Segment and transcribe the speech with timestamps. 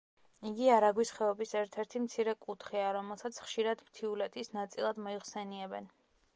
[0.51, 5.97] იგი არაგვის ხეობის ერთ-ერთი მცირე კუთხეა, რომელსაც ხშირად მთიულეთის ნაწილად მოიხსენიებენ.